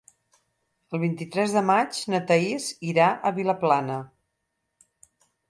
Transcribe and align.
El 0.97 1.01
vint-i-tres 1.03 1.53
de 1.57 1.63
maig 1.67 1.99
na 2.13 2.21
Thaís 2.31 2.71
irà 2.93 3.11
a 3.31 3.35
Vilaplana. 3.37 4.01